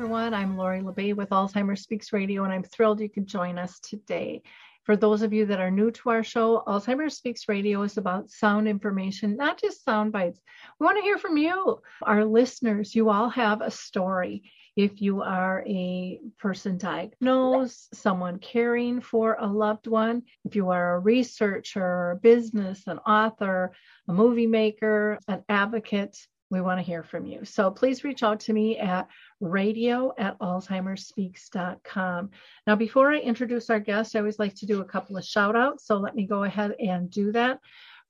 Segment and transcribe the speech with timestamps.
[0.00, 0.32] everyone.
[0.32, 3.78] I'm Lori La Bey with Alzheimer's Speaks Radio, and I'm thrilled you could join us
[3.80, 4.40] today.
[4.84, 8.30] For those of you that are new to our show, Alzheimer's Speaks Radio is about
[8.30, 10.40] sound information, not just sound bites.
[10.78, 12.94] We want to hear from you, our listeners.
[12.94, 14.50] You all have a story.
[14.74, 20.94] If you are a person diagnosed, someone caring for a loved one, if you are
[20.94, 23.72] a researcher, a business, an author,
[24.08, 26.16] a movie maker, an advocate,
[26.50, 27.44] we want to hear from you.
[27.44, 29.08] So please reach out to me at
[29.40, 32.30] radio at alzheimersspeaks.com.
[32.66, 35.56] Now, before I introduce our guest, I always like to do a couple of shout
[35.56, 35.86] outs.
[35.86, 37.60] So let me go ahead and do that.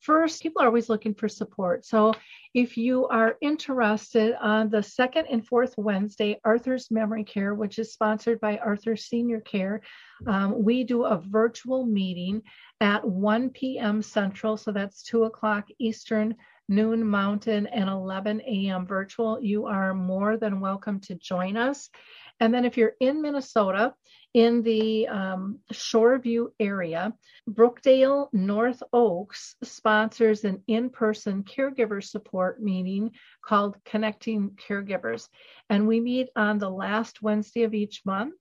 [0.01, 1.85] First, people are always looking for support.
[1.85, 2.15] So
[2.55, 7.93] if you are interested on the second and fourth Wednesday, Arthur's Memory Care, which is
[7.93, 9.83] sponsored by Arthur Senior Care,
[10.27, 12.43] um, we do a virtual meeting
[12.81, 14.01] at 1 p.m.
[14.01, 14.57] Central.
[14.57, 16.35] So that's 2 o'clock Eastern
[16.71, 18.87] noon mountain and 11 a.m.
[18.87, 21.91] virtual, you are more than welcome to join us.
[22.39, 23.93] And then if you're in Minnesota,
[24.33, 27.13] in the um, Shoreview area,
[27.51, 33.11] Brookdale North Oaks sponsors an in person caregiver support meeting
[33.45, 35.29] called Connecting Caregivers.
[35.69, 38.35] And we meet on the last Wednesday of each month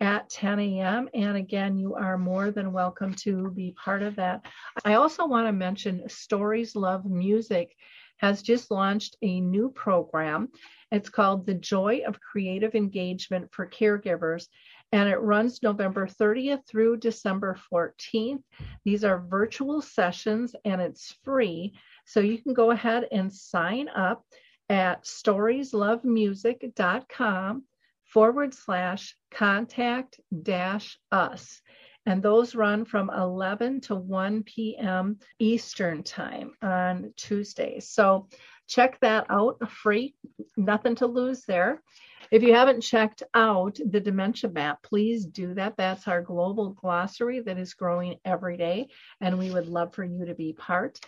[0.00, 1.08] at 10 a.m.
[1.14, 4.46] And again, you are more than welcome to be part of that.
[4.84, 7.74] I also want to mention Stories Love Music
[8.18, 10.50] has just launched a new program.
[10.90, 14.48] It's called The Joy of Creative Engagement for Caregivers,
[14.92, 18.42] and it runs November 30th through December 14th.
[18.84, 21.74] These are virtual sessions and it's free.
[22.06, 24.24] So you can go ahead and sign up
[24.70, 27.64] at storieslovemusic.com
[28.08, 31.60] forward slash contact dash us.
[32.06, 35.18] And those run from 11 to 1 p.m.
[35.38, 37.90] Eastern time on Tuesdays.
[37.90, 38.28] So
[38.66, 40.14] check that out free,
[40.56, 41.82] nothing to lose there.
[42.30, 45.76] If you haven't checked out the dementia map, please do that.
[45.76, 48.88] That's our global glossary that is growing every day,
[49.20, 51.00] and we would love for you to be part.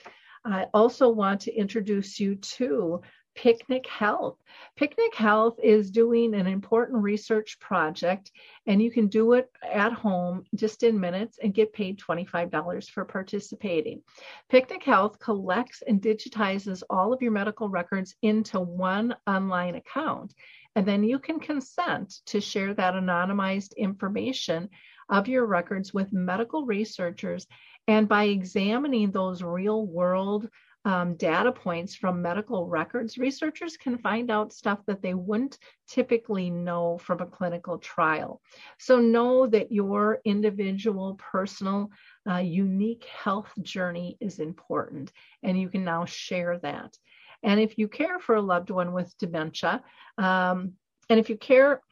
[0.44, 3.02] I also want to introduce you to
[3.34, 4.36] Picnic Health.
[4.76, 8.30] Picnic Health is doing an important research project,
[8.66, 13.04] and you can do it at home just in minutes and get paid $25 for
[13.04, 14.02] participating.
[14.48, 20.34] Picnic Health collects and digitizes all of your medical records into one online account,
[20.76, 24.68] and then you can consent to share that anonymized information
[25.08, 27.46] of your records with medical researchers.
[27.88, 30.48] And by examining those real world
[30.84, 36.48] um, data points from medical records, researchers can find out stuff that they wouldn't typically
[36.48, 38.40] know from a clinical trial.
[38.78, 41.90] So know that your individual, personal,
[42.28, 46.96] uh, unique health journey is important, and you can now share that.
[47.42, 49.82] And if you care for a loved one with dementia,
[50.16, 50.72] um,
[51.08, 51.82] and if you care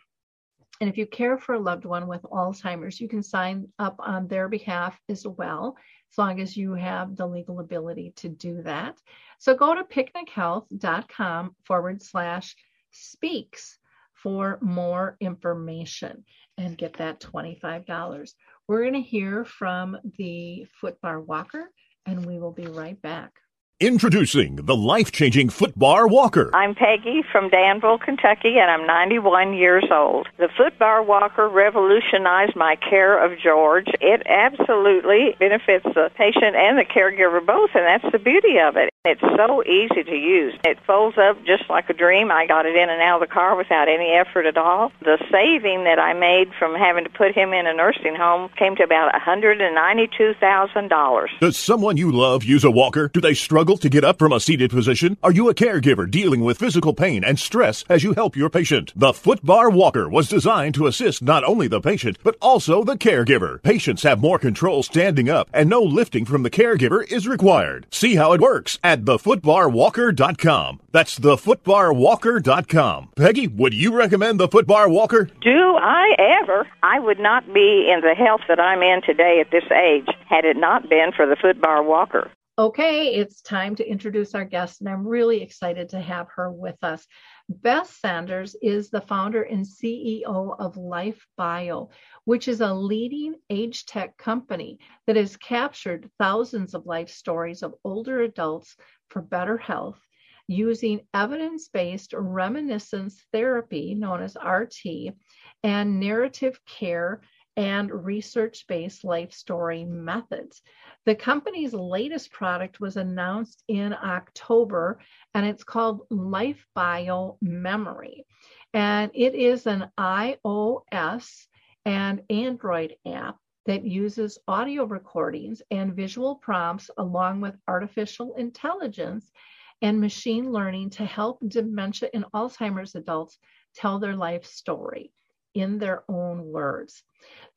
[0.81, 4.29] and if you care for a loved one with Alzheimer's, you can sign up on
[4.29, 5.77] their behalf as well
[6.11, 8.97] as long as you have the legal ability to do that.
[9.39, 12.57] So go to picnichealth.com forward slash
[12.91, 13.79] speaks
[14.15, 16.25] for more information
[16.57, 18.35] and get that $25.
[18.67, 21.71] We're going to hear from the footbar walker
[22.07, 23.33] and we will be right back.
[23.81, 26.51] Introducing the life changing Footbar Walker.
[26.53, 30.27] I'm Peggy from Danville, Kentucky, and I'm 91 years old.
[30.37, 33.87] The Footbar Walker revolutionized my care of George.
[34.01, 38.91] It absolutely benefits the patient and the caregiver both, and that's the beauty of it.
[39.09, 40.55] It's so easy to use.
[40.65, 42.31] It folds up just like a dream.
[42.31, 44.93] I got it in and out of the car without any effort at all.
[45.01, 48.77] The saving that I made from having to put him in a nursing home came
[48.77, 51.27] to about $192,000.
[51.41, 53.09] Does someone you love use a walker?
[53.09, 55.17] Do they struggle to get up from a seated position?
[55.23, 58.93] Are you a caregiver dealing with physical pain and stress as you help your patient?
[58.95, 63.63] The Footbar Walker was designed to assist not only the patient, but also the caregiver.
[63.63, 67.87] Patients have more control standing up and no lifting from the caregiver is required.
[67.91, 70.81] See how it works at thefootbarwalker.com.
[70.93, 73.11] That's thefootbarwalker.com.
[73.17, 75.25] Peggy, would you recommend the Footbar Walker?
[75.41, 76.67] Do I ever?
[76.83, 80.45] I would not be in the health that I'm in today at this age had
[80.45, 82.31] it not been for the Footbar Walker.
[82.59, 86.83] Okay, it's time to introduce our guest, and I'm really excited to have her with
[86.83, 87.07] us.
[87.49, 91.91] Beth Sanders is the founder and CEO of Life Bio,
[92.29, 97.75] which is a leading age tech company that has captured thousands of life stories of
[97.85, 98.77] older adults
[99.09, 99.99] for better health
[100.47, 105.15] using evidence based reminiscence therapy, known as RT,
[105.63, 107.23] and narrative care
[107.57, 110.61] and research based life story methods.
[111.07, 115.01] The company's latest product was announced in October
[115.33, 118.27] and it's called Life Bio Memory.
[118.75, 121.48] And it is an iOS
[121.89, 129.33] and Android app that uses audio recordings and visual prompts along with artificial intelligence
[129.81, 133.39] and machine learning to help dementia and Alzheimer's adults
[133.75, 135.11] tell their life story
[135.55, 137.03] in their own words.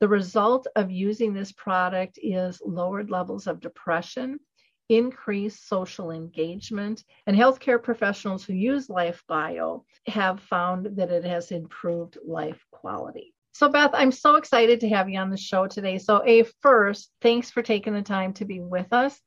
[0.00, 4.40] The result of using this product is lowered levels of depression,
[4.88, 11.52] increased social engagement, and healthcare professionals who use Life Bio have found that it has
[11.52, 13.34] improved life quality.
[13.52, 15.98] So, Beth, I'm so excited to have you on the show today.
[15.98, 19.20] So, A, first, thanks for taking the time to be with us.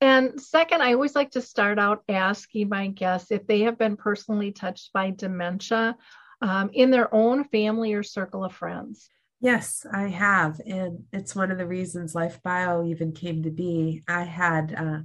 [0.00, 3.96] And second, I always like to start out asking my guests if they have been
[3.96, 5.96] personally touched by dementia
[6.42, 9.08] um, in their own family or circle of friends.
[9.40, 10.60] Yes, I have.
[10.66, 14.02] And it's one of the reasons Life Bio even came to be.
[14.08, 15.00] I had uh,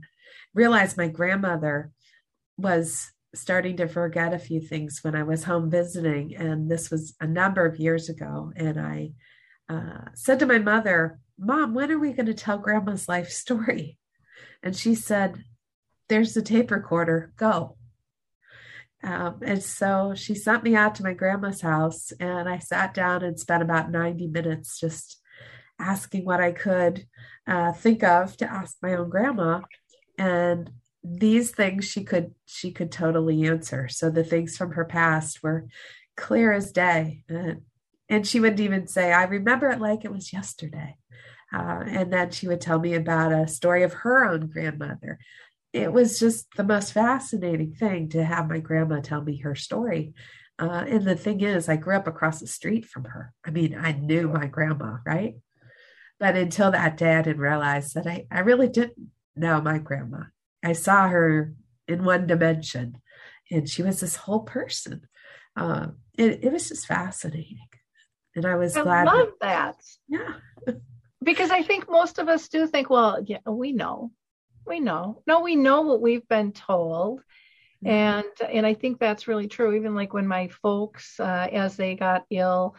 [0.53, 1.91] realized my grandmother
[2.57, 6.35] was starting to forget a few things when I was home visiting.
[6.35, 8.51] And this was a number of years ago.
[8.55, 9.11] And I
[9.69, 13.97] uh, said to my mother, Mom, when are we going to tell grandma's life story?
[14.61, 15.43] And she said,
[16.09, 17.77] There's the tape recorder, go.
[19.03, 23.21] Um, and so she sent me out to my grandma's house, and I sat down
[23.21, 25.19] and spent about 90 minutes just
[25.77, 27.05] asking what I could
[27.45, 29.61] uh, think of to ask my own grandma.
[30.17, 30.71] And
[31.03, 33.87] these things she could she could totally answer.
[33.89, 35.67] So the things from her past were
[36.15, 37.23] clear as day.
[37.29, 40.97] And, she wouldn't even say, I remember it like it was yesterday.
[41.51, 45.17] Uh, and then she would tell me about a story of her own grandmother
[45.73, 50.13] it was just the most fascinating thing to have my grandma tell me her story.
[50.59, 53.33] Uh, and the thing is, I grew up across the street from her.
[53.43, 55.35] I mean, I knew my grandma, right?
[56.19, 60.25] But until that day, I didn't realize that I, I really didn't know my grandma.
[60.63, 61.53] I saw her
[61.87, 62.97] in one dimension,
[63.51, 65.01] and she was this whole person.
[65.55, 65.87] Uh,
[66.17, 67.57] it, it was just fascinating.
[68.35, 69.07] And I was I glad.
[69.07, 69.75] I love that.
[70.07, 70.33] Yeah.
[71.23, 74.11] because I think most of us do think, well, yeah, we know
[74.65, 77.19] we know no we know what we've been told
[77.83, 77.87] mm-hmm.
[77.87, 81.95] and and i think that's really true even like when my folks uh, as they
[81.95, 82.75] got ill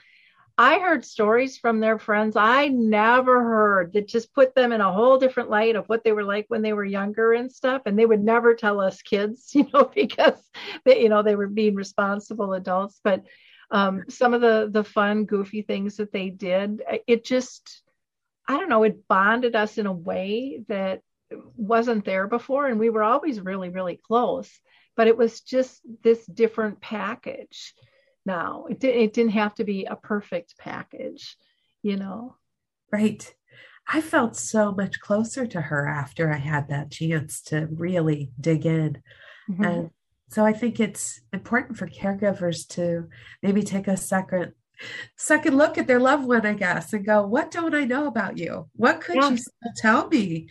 [0.57, 4.93] i heard stories from their friends i never heard that just put them in a
[4.93, 7.83] whole different light of what they were like when they were younger and stuff.
[7.87, 10.41] And they would never tell us kids you know because
[10.85, 13.01] they you know they were being responsible adults.
[13.03, 13.25] But
[13.71, 17.83] um, some of the the fun goofy things that they did it just
[18.47, 21.01] i don't know it bonded us in a way that
[21.57, 22.67] wasn't there before.
[22.69, 24.51] And we were always really really close
[24.97, 27.75] but it was just this different package
[28.27, 28.67] now.
[28.69, 31.37] It, it didn't have to be a perfect package
[31.85, 32.35] you know?
[32.91, 33.33] Right.
[33.87, 38.67] I felt so much closer to her after i had that chance to really dig
[38.67, 39.03] in.
[39.49, 39.65] Mm-hmm.
[39.65, 39.91] and
[40.31, 43.09] so i think it's important for caregivers to
[43.43, 44.55] maybe take a second
[45.19, 48.39] second look at their loved one i guess and go what don't i know about
[48.39, 48.69] you?
[48.75, 49.39] What could you
[49.77, 50.49] tell me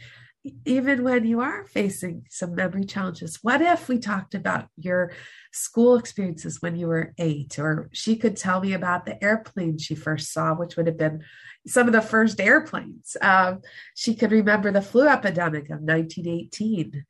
[0.66, 5.14] even when you are facing some memory challenges, what if we talked about your
[5.54, 7.58] school experiences when you were eight?
[7.58, 11.24] Or she could tell me about the airplane she first saw, which would have been
[11.66, 13.16] some of the first airplanes.
[13.22, 13.62] Um,
[13.96, 17.06] she could remember the flu epidemic of 1918.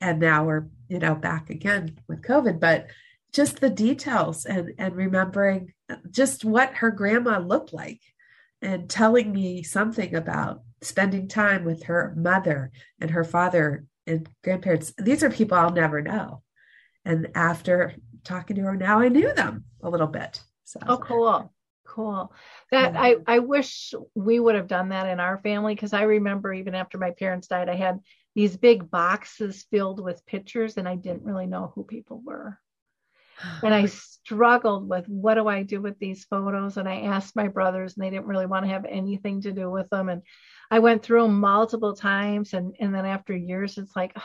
[0.00, 2.86] And now we're, you know, back again with COVID, but
[3.32, 5.72] just the details and, and remembering
[6.10, 8.00] just what her grandma looked like
[8.62, 12.70] and telling me something about spending time with her mother
[13.00, 14.92] and her father and grandparents.
[14.98, 16.42] These are people I'll never know.
[17.04, 20.42] And after talking to her now, I knew them a little bit.
[20.64, 20.80] So.
[20.86, 21.52] Oh, cool.
[21.86, 22.32] Cool.
[22.70, 23.02] That yeah.
[23.02, 26.74] I, I wish we would have done that in our family because I remember even
[26.74, 28.00] after my parents died, I had
[28.34, 32.58] these big boxes filled with pictures and I didn't really know who people were.
[33.62, 36.76] And I struggled with what do I do with these photos?
[36.76, 39.70] And I asked my brothers, and they didn't really want to have anything to do
[39.70, 40.08] with them.
[40.08, 40.22] And
[40.70, 44.16] I went through them multiple times, and and then after years, it's like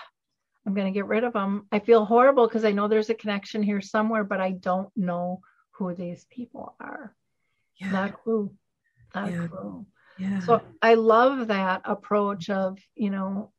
[0.67, 1.65] I'm going to get rid of them.
[1.71, 5.39] I feel horrible because I know there's a connection here somewhere, but I don't know
[5.71, 7.15] who these people are.
[7.79, 7.91] Yeah.
[7.91, 8.51] Not clue.
[9.15, 9.47] Not yeah.
[9.47, 9.86] clue.
[10.19, 10.39] Yeah.
[10.39, 13.53] So I love that approach of, you know,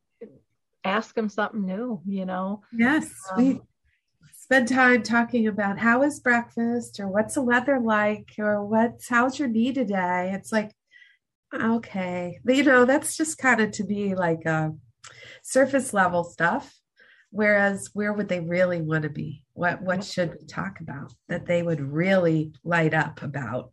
[0.85, 2.63] ask them something new, you know?
[2.73, 3.11] Yes.
[3.35, 3.63] Um,
[4.49, 9.39] spend time talking about how is breakfast or what's the weather like or what's how's
[9.39, 10.31] your knee today.
[10.33, 10.73] It's like,
[11.53, 12.41] okay.
[12.47, 14.71] You know, that's just kind of to be like a uh,
[15.43, 16.75] surface level stuff.
[17.31, 19.45] Whereas where would they really want to be?
[19.53, 23.73] What what should we talk about that they would really light up about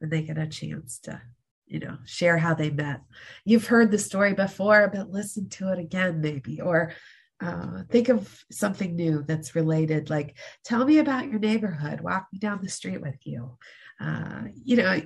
[0.00, 1.22] when they get a chance to
[1.68, 3.02] you know share how they met
[3.44, 6.92] you've heard the story before but listen to it again maybe or
[7.40, 12.00] uh, think of something new that's related like tell me about your neighborhood.
[12.00, 13.56] Walk me down the street with you.
[14.00, 15.00] Uh, you know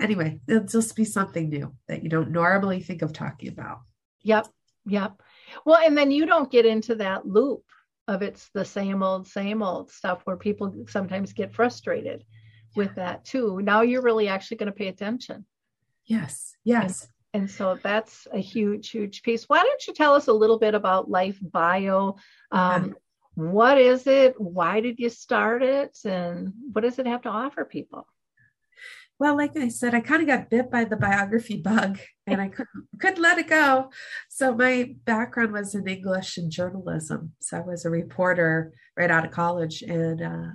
[0.00, 3.80] anyway it'll just be something new that you don't normally think of talking about.
[4.22, 4.46] Yep
[4.86, 5.20] yep.
[5.64, 7.64] Well and then you don't get into that loop
[8.08, 12.24] of it's the same old same old stuff where people sometimes get frustrated
[12.76, 13.60] with that too.
[13.62, 15.46] Now you're really actually going to pay attention.
[16.06, 17.08] Yes, yes.
[17.34, 19.48] And, so that's a huge, huge piece.
[19.48, 22.16] Why don't you tell us a little bit about Life Bio?
[22.50, 22.94] Um,
[23.34, 24.38] what is it?
[24.38, 25.98] Why did you start it?
[26.04, 28.06] And what does it have to offer people?
[29.18, 32.48] Well, like I said, I kind of got bit by the biography bug and I
[32.48, 33.90] couldn't, couldn't let it go.
[34.28, 37.32] So my background was in English and journalism.
[37.40, 40.50] So I was a reporter right out of college and uh,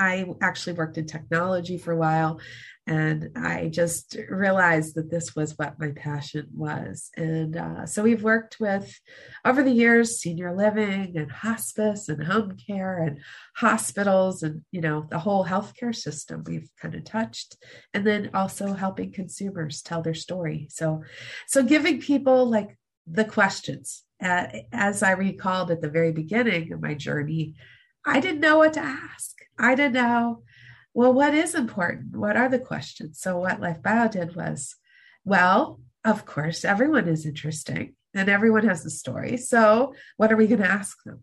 [0.00, 2.40] I actually worked in technology for a while
[2.86, 7.10] and I just realized that this was what my passion was.
[7.16, 8.98] And uh, so we've worked with,
[9.44, 13.20] over the years, senior living and hospice and home care and
[13.54, 17.56] hospitals and, you know, the whole healthcare system we've kind of touched.
[17.94, 20.66] And then also helping consumers tell their story.
[20.70, 21.04] So,
[21.46, 22.76] so giving people like
[23.06, 24.02] the questions.
[24.22, 27.54] Uh, as I recalled at the very beginning of my journey,
[28.04, 29.36] I didn't know what to ask.
[29.58, 30.42] I didn't know
[30.92, 32.16] well, what is important?
[32.16, 33.20] What are the questions?
[33.20, 34.74] So, what Life Bio did was,
[35.24, 39.36] well, of course, everyone is interesting and everyone has a story.
[39.36, 41.22] So, what are we going to ask them?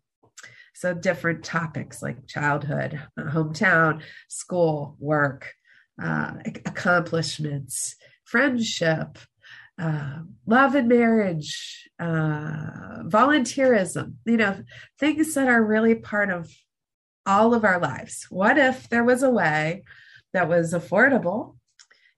[0.73, 5.53] So, different topics like childhood, hometown, school, work,
[6.01, 6.33] uh,
[6.65, 9.17] accomplishments, friendship,
[9.79, 14.63] uh, love and marriage, uh, volunteerism, you know,
[14.97, 16.49] things that are really part of
[17.27, 18.25] all of our lives.
[18.29, 19.83] What if there was a way
[20.33, 21.57] that was affordable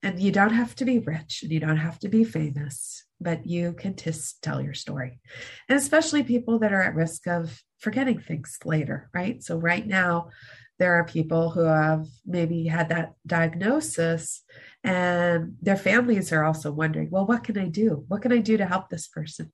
[0.03, 3.45] and you don't have to be rich and you don't have to be famous, but
[3.45, 5.19] you can just tell your story?
[5.67, 9.43] And especially people that are at risk of forgetting things later, right?
[9.43, 10.29] So, right now,
[10.77, 14.43] there are people who have maybe had that diagnosis
[14.83, 18.05] and their families are also wondering, well, what can I do?
[18.07, 19.51] What can I do to help this person?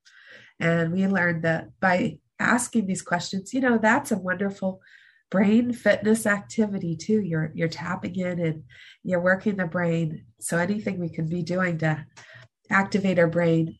[0.59, 4.81] And we learned that by asking these questions, you know, that's a wonderful
[5.29, 7.21] brain fitness activity too.
[7.21, 8.63] You're you're tapping in and
[9.03, 10.25] you're working the brain.
[10.39, 12.05] So anything we can be doing to
[12.69, 13.77] activate our brain.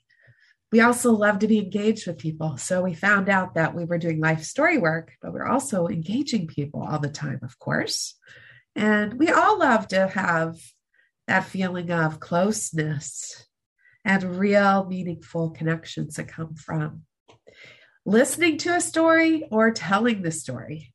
[0.71, 2.57] We also love to be engaged with people.
[2.57, 6.47] So we found out that we were doing life story work, but we're also engaging
[6.47, 8.15] people all the time, of course.
[8.75, 10.57] And we all love to have
[11.27, 13.47] that feeling of closeness
[14.03, 17.03] and real meaningful connections that come from
[18.05, 20.93] listening to a story or telling the story.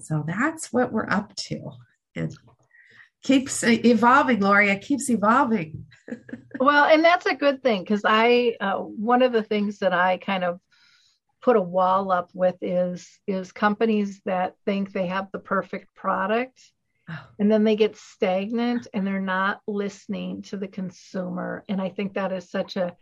[0.00, 1.72] So that's what we're up to.
[2.14, 2.34] It
[3.22, 4.70] keeps evolving, Lori.
[4.70, 5.86] It keeps evolving.
[6.60, 10.18] well, and that's a good thing because I, uh, one of the things that I
[10.18, 10.60] kind of
[11.42, 16.60] put a wall up with is is companies that think they have the perfect product
[17.08, 17.18] oh.
[17.38, 22.14] and then they get stagnant and they're not listening to the consumer and i think
[22.14, 22.94] that is such a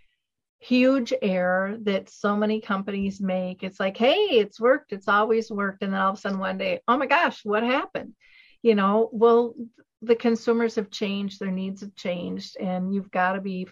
[0.58, 3.62] huge error that so many companies make.
[3.62, 5.82] It's like, hey, it's worked, it's always worked.
[5.82, 8.14] And then all of a sudden one day, oh my gosh, what happened?
[8.62, 9.54] You know, well,
[10.02, 13.68] the consumers have changed, their needs have changed, and you've got to be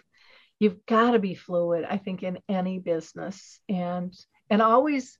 [0.59, 4.13] you've got to be fluid, I think, in any business and
[4.49, 5.17] and always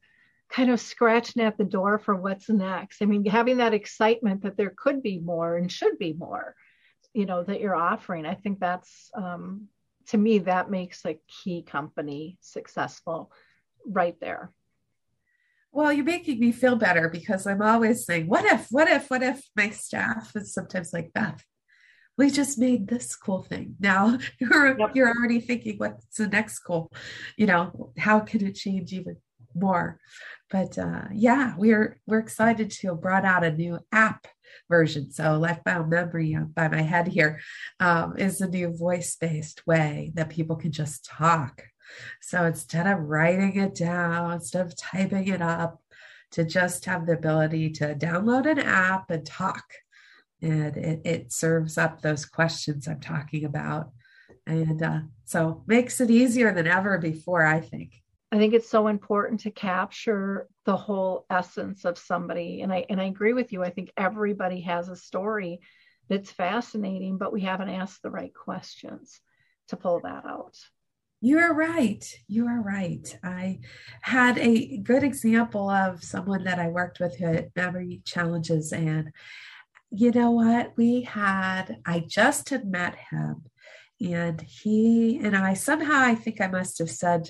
[0.49, 3.01] kind of scratching at the door for what's next.
[3.01, 6.55] I mean, having that excitement that there could be more and should be more,
[7.13, 8.25] you know, that you're offering.
[8.25, 9.67] I think that's um,
[10.07, 13.31] to me, that makes a key company successful
[13.85, 14.51] right there.
[15.71, 19.21] Well, you're making me feel better because I'm always saying, what if, what if, what
[19.21, 21.43] if my staff is sometimes like, Beth,
[22.17, 23.75] we just made this cool thing.
[23.79, 24.91] Now you're, yep.
[24.95, 26.91] you're already thinking, what's the next cool?
[27.37, 29.17] You know, how can it change even
[29.59, 29.99] more?
[30.49, 34.27] But uh, yeah, we're, we're excited to have brought out a new app
[34.69, 35.11] version.
[35.11, 37.39] So Life Bio Memory by my head here
[37.79, 41.63] um, is a new voice-based way that people can just talk.
[42.21, 45.81] So instead of writing it down, instead of typing it up,
[46.31, 49.63] to just have the ability to download an app and talk.
[50.41, 53.91] And it, it serves up those questions I'm talking about.
[54.45, 58.03] And uh, so makes it easier than ever before, I think.
[58.31, 62.61] I think it's so important to capture the whole essence of somebody.
[62.61, 63.63] And I and I agree with you.
[63.63, 65.61] I think everybody has a story
[66.09, 69.19] that's fascinating, but we haven't asked the right questions
[69.69, 70.57] to pull that out.
[71.19, 72.05] You are right.
[72.27, 73.17] You are right.
[73.23, 73.59] I
[74.01, 78.71] had a good example of someone that I worked with who had memory challenges.
[78.71, 79.11] And
[79.89, 80.73] you know what?
[80.77, 83.45] We had, I just had met him,
[83.99, 87.29] and he and I somehow, I think I must have said,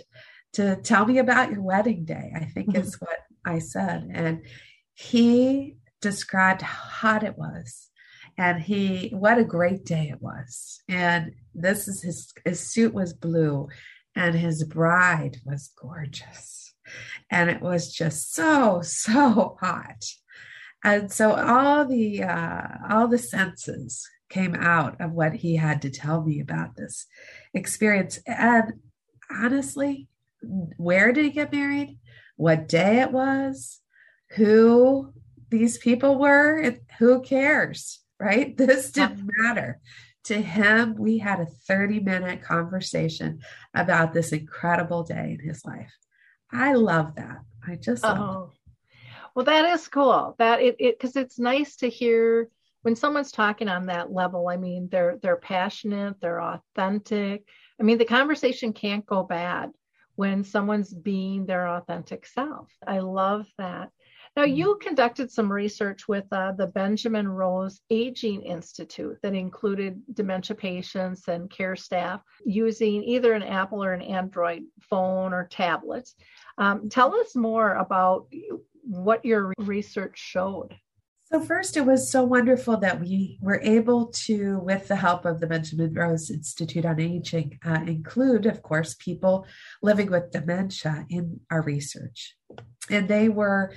[0.53, 2.81] to tell me about your wedding day, I think mm-hmm.
[2.81, 4.09] is what I said.
[4.11, 4.45] And
[4.93, 7.89] he described how hot it was.
[8.37, 10.81] And he, what a great day it was.
[10.87, 13.67] And this is his, his suit was blue
[14.15, 16.73] and his bride was gorgeous.
[17.31, 20.05] And it was just so, so hot.
[20.83, 25.89] And so all the, uh, all the senses came out of what he had to
[25.89, 27.07] tell me about this
[27.53, 28.19] experience.
[28.27, 28.73] And
[29.31, 30.07] honestly,
[30.41, 31.99] where did he get married,
[32.35, 33.79] what day it was,
[34.31, 35.13] who
[35.49, 38.55] these people were, who cares, right?
[38.57, 39.79] This didn't matter.
[40.25, 43.39] To him, we had a 30 minute conversation
[43.73, 45.93] about this incredible day in his life.
[46.51, 47.37] I love that.
[47.65, 48.51] I just oh.
[49.35, 50.35] Well, that is cool.
[50.39, 52.49] That it it because it's nice to hear
[52.81, 54.49] when someone's talking on that level.
[54.49, 57.47] I mean, they're they're passionate, they're authentic.
[57.79, 59.71] I mean, the conversation can't go bad
[60.17, 62.69] when someone's being their authentic self.
[62.85, 63.91] I love that.
[64.35, 64.55] Now, mm-hmm.
[64.55, 71.27] you conducted some research with uh, the Benjamin Rose Aging Institute that included dementia patients
[71.27, 76.09] and care staff using either an Apple or an Android phone or tablet.
[76.57, 78.27] Um, tell us more about
[78.83, 80.75] what your research showed.
[81.29, 85.41] So, first, it was so wonderful that we were able to, with the help of
[85.41, 89.45] the Benjamin Rose Institute on Aging, uh, include, of course, people
[89.83, 92.37] living with dementia in our research.
[92.89, 93.73] And they were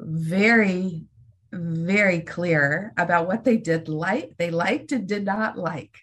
[0.00, 1.04] very,
[1.52, 5.94] very clear about what they did like, they liked and did not like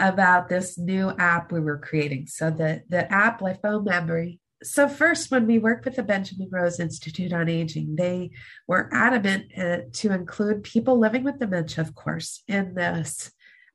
[0.00, 2.26] about this new app we were creating.
[2.26, 6.80] So, the, the app, LifeBio Memory, so first when we worked with the benjamin rose
[6.80, 8.30] institute on aging they
[8.66, 13.30] were adamant uh, to include people living with dementia of course in this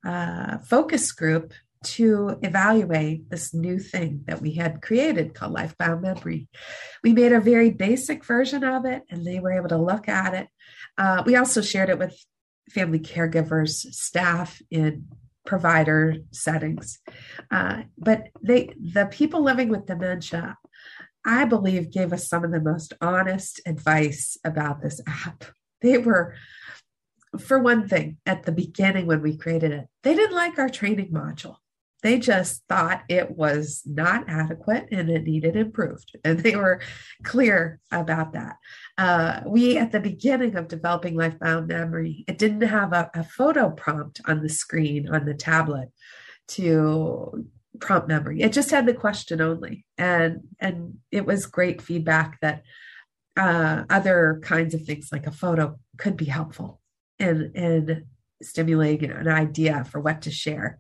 [0.05, 6.47] uh, focus group to evaluate this new thing that we had created called LifeBio Memory.
[7.03, 10.33] We made a very basic version of it and they were able to look at
[10.33, 10.47] it.
[10.97, 12.17] Uh, we also shared it with
[12.71, 15.05] family caregivers staff in
[15.47, 16.99] provider settings.
[17.49, 20.55] Uh, but they, the people living with dementia
[21.27, 25.43] I believe, gave us some of the most honest advice about this app.
[25.81, 26.35] They were,
[27.37, 31.11] for one thing, at the beginning when we created it, they didn't like our training
[31.11, 31.57] module.
[32.01, 36.17] They just thought it was not adequate and it needed improved.
[36.23, 36.79] And they were
[37.23, 38.55] clear about that.
[38.97, 43.69] Uh, we, at the beginning of developing LifeBio Memory, it didn't have a, a photo
[43.69, 45.89] prompt on the screen on the tablet
[46.47, 47.47] to
[47.79, 48.41] prompt memory.
[48.41, 52.63] It just had the question only, and and it was great feedback that
[53.35, 56.81] uh, other kinds of things like a photo could be helpful
[57.19, 58.05] in in
[58.41, 60.77] stimulating an idea for what to share.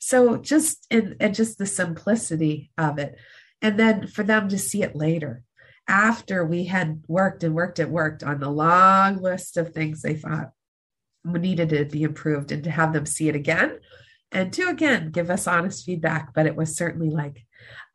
[0.00, 3.18] So just and just the simplicity of it,
[3.60, 5.42] and then for them to see it later
[5.88, 10.14] after we had worked and worked and worked on the long list of things they
[10.14, 10.52] thought
[11.24, 13.78] needed to be improved and to have them see it again
[14.32, 16.34] and to again give us honest feedback.
[16.34, 17.44] But it was certainly like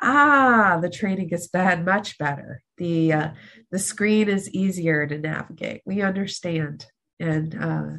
[0.01, 2.61] ah the training is bad much better.
[2.77, 3.29] The uh,
[3.71, 5.81] the screen is easier to navigate.
[5.85, 6.85] We understand.
[7.19, 7.89] And uh,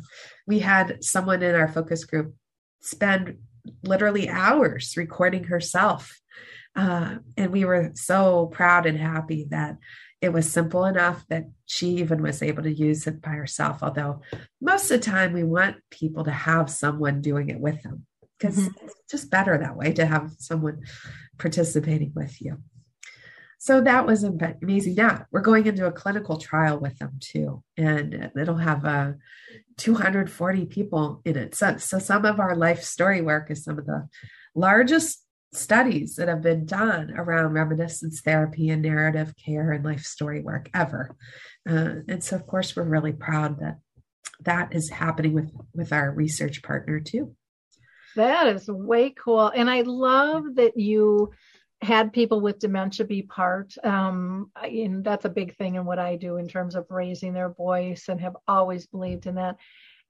[0.47, 2.35] we had someone in our focus group
[2.83, 3.39] spend
[3.83, 6.21] literally hours recording herself
[6.77, 9.77] uh, and we were so proud and happy that
[10.21, 14.21] it was simple enough that she even was able to use it by herself although
[14.61, 18.07] most of the time we want people to have someone doing it with them
[18.39, 18.85] because mm-hmm.
[18.85, 20.83] it's just better that way to have someone
[21.39, 22.59] participating with you.
[23.59, 24.97] So that was amazing.
[24.97, 29.13] Now we're going into a clinical trial with them too, and it'll have uh,
[29.79, 31.55] 240 people in it.
[31.55, 34.07] So, so some of our life story work is some of the
[34.55, 35.24] largest
[35.57, 40.69] studies that have been done around reminiscence therapy and narrative care and life story work
[40.75, 41.17] ever.
[41.69, 43.79] Uh, and so, of course, we're really proud that
[44.41, 47.35] that is happening with with our research partner too.
[48.17, 49.49] That is way cool.
[49.49, 51.33] And I love that you
[51.83, 53.75] had people with dementia be part.
[53.85, 57.51] Um, and that's a big thing in what I do in terms of raising their
[57.51, 59.57] voice and have always believed in that.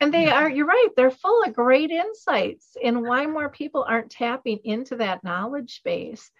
[0.04, 4.10] And they are, you're right, they're full of great insights in why more people aren't
[4.10, 6.30] tapping into that knowledge base.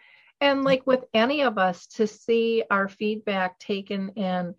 [0.42, 4.54] And like with any of us, to see our feedback taken and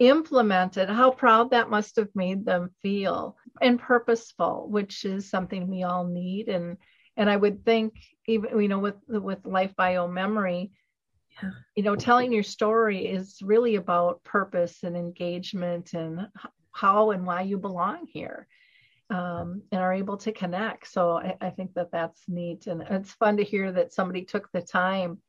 [0.00, 5.84] implemented, how proud that must have made them feel and purposeful, which is something we
[5.84, 6.48] all need.
[6.48, 6.78] And
[7.16, 7.94] and I would think
[8.26, 10.72] even you know with with life bio memory,
[11.76, 16.26] you know, telling your story is really about purpose and engagement and
[16.72, 18.46] how and why you belong here.
[19.10, 20.86] Um, and are able to connect.
[20.86, 22.66] So I, I, think that that's neat.
[22.66, 25.22] And it's fun to hear that somebody took the time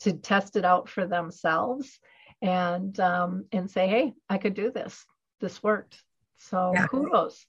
[0.00, 2.00] to test it out for themselves
[2.42, 5.04] and um, and say, hey, I could do this.
[5.40, 6.02] This worked.
[6.38, 6.86] So yeah.
[6.86, 7.46] kudos.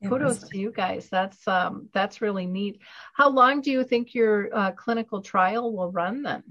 [0.00, 1.08] It kudos to you guys.
[1.10, 2.80] That's um, that's really neat.
[3.14, 6.42] How long do you think your uh, clinical trial will run then?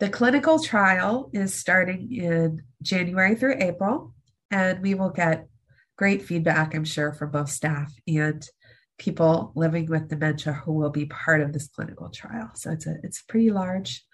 [0.00, 4.14] The clinical trial is starting in January through April,
[4.50, 5.46] and we will get
[6.02, 8.44] great feedback, I'm sure, from both staff and
[8.98, 12.50] people living with dementia who will be part of this clinical trial.
[12.56, 14.04] So it's a it's a pretty large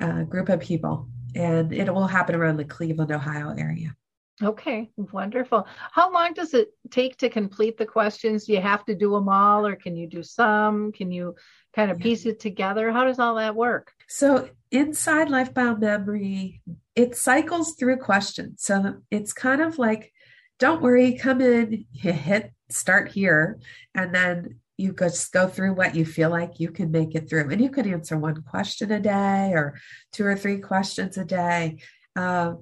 [0.00, 3.94] uh, group of people, and it will happen around the Cleveland, Ohio area.
[4.42, 5.68] Okay, wonderful.
[5.92, 8.46] How long does it take to complete the questions?
[8.46, 10.90] Do you have to do them all, or can you do some?
[10.90, 11.36] Can you
[11.76, 12.90] kind of piece it together?
[12.90, 13.92] How does all that work?
[14.08, 16.60] So, inside Life Bio Memory,
[16.96, 18.64] it cycles through questions.
[18.64, 20.12] So, it's kind of like,
[20.60, 23.58] don't worry, come in, hit start here,
[23.94, 27.50] and then you just go through what you feel like you can make it through.
[27.50, 29.78] And you could answer one question a day or
[30.12, 31.78] two or three questions a day.
[32.16, 32.54] Uh,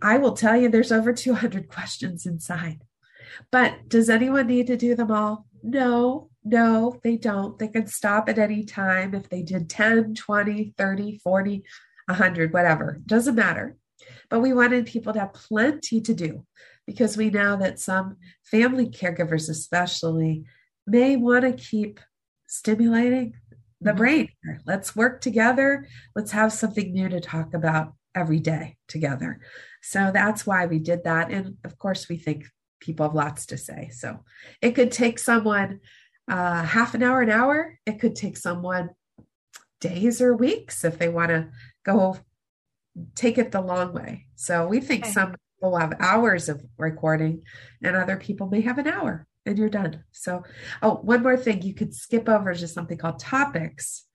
[0.00, 2.80] I will tell you there's over 200 questions inside.
[3.50, 5.46] But does anyone need to do them all?
[5.62, 7.58] No, no, they don't.
[7.58, 11.62] They can stop at any time if they did 10, 20, 30, 40,
[12.06, 13.00] 100, whatever.
[13.06, 13.76] Doesn't matter.
[14.32, 16.46] But we wanted people to have plenty to do
[16.86, 20.44] because we know that some family caregivers, especially,
[20.86, 22.00] may want to keep
[22.46, 23.34] stimulating
[23.82, 23.98] the mm-hmm.
[23.98, 24.28] brain.
[24.64, 25.86] Let's work together.
[26.16, 29.38] Let's have something new to talk about every day together.
[29.82, 31.30] So that's why we did that.
[31.30, 32.46] And of course, we think
[32.80, 33.90] people have lots to say.
[33.92, 34.24] So
[34.62, 35.80] it could take someone
[36.26, 37.78] uh, half an hour, an hour.
[37.84, 38.92] It could take someone
[39.82, 41.50] days or weeks if they want to
[41.84, 42.16] go
[43.14, 44.26] take it the long way.
[44.36, 45.12] So we think okay.
[45.12, 47.42] some people have hours of recording
[47.82, 50.04] and other people may have an hour and you're done.
[50.12, 50.42] So,
[50.82, 54.06] oh, one more thing you could skip over just something called topics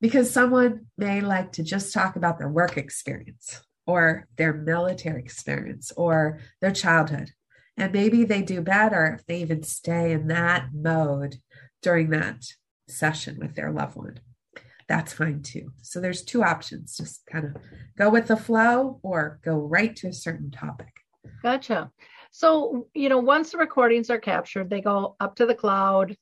[0.00, 5.92] because someone may like to just talk about their work experience or their military experience
[5.96, 7.30] or their childhood.
[7.76, 11.36] And maybe they do better if they even stay in that mode
[11.82, 12.44] during that
[12.88, 14.20] session with their loved one.
[14.88, 15.72] That's fine too.
[15.82, 17.56] So there's two options just kind of
[17.96, 20.92] go with the flow or go right to a certain topic.
[21.42, 21.90] Gotcha.
[22.30, 26.16] So, you know, once the recordings are captured, they go up to the cloud.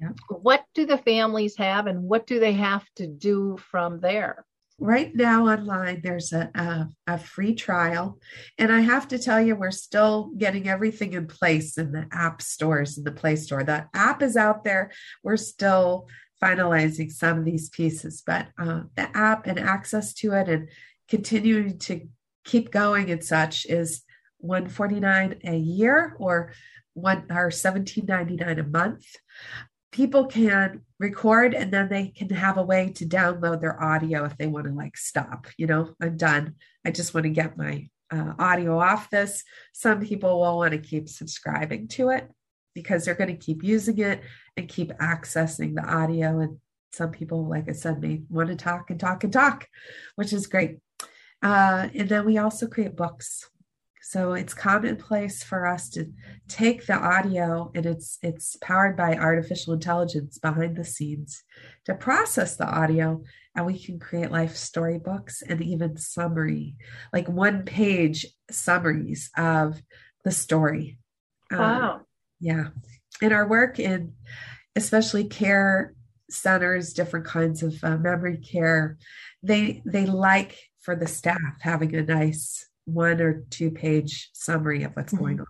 [0.00, 0.10] Yeah.
[0.28, 4.44] What do the families have and what do they have to do from there?
[4.80, 8.18] right now online there's a, a, a, free trial
[8.58, 12.40] and i have to tell you we're still getting everything in place in the app
[12.40, 14.92] stores in the play store the app is out there
[15.24, 16.06] we're still
[16.42, 20.68] finalizing some of these pieces but uh, the app and access to it and
[21.08, 22.06] continuing to
[22.44, 24.02] keep going and such is
[24.38, 26.52] 149 a year or
[26.94, 29.04] one or 17.99 a month.
[29.90, 34.36] People can record and then they can have a way to download their audio if
[34.36, 36.54] they want to like stop you know i'm done.
[36.84, 39.44] I just want to get my uh, audio off this.
[39.72, 42.28] Some people will want to keep subscribing to it
[42.82, 44.22] because they're going to keep using it
[44.56, 46.58] and keep accessing the audio and
[46.92, 49.66] some people like i said may want to talk and talk and talk
[50.16, 50.78] which is great
[51.40, 53.48] uh, and then we also create books
[54.02, 56.06] so it's commonplace for us to
[56.48, 61.44] take the audio and it's it's powered by artificial intelligence behind the scenes
[61.84, 63.22] to process the audio
[63.58, 66.76] and we can create life storybooks and even summary,
[67.12, 69.82] like one page summaries of
[70.24, 70.98] the story.
[71.50, 71.92] Um, wow.
[71.94, 72.00] Um,
[72.40, 72.68] yeah.
[73.20, 74.14] In our work in
[74.76, 75.94] especially care
[76.30, 78.98] centers, different kinds of uh, memory care,
[79.42, 84.92] they they like for the staff having a nice one or two page summary of
[84.94, 85.24] what's mm-hmm.
[85.24, 85.46] going on.